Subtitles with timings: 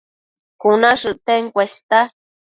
[0.61, 1.99] Cuna shëcten cuesta